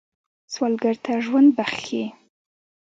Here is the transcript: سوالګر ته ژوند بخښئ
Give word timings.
سوالګر 0.53 0.95
ته 1.03 1.11
ژوند 1.25 1.49
بخښئ 1.57 2.05